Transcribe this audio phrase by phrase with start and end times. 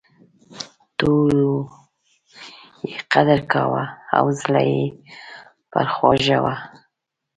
[0.99, 1.49] ټولو
[2.89, 3.83] یې قدر کاوه
[4.17, 4.83] او زړه یې
[5.71, 6.55] پر خوږاوه.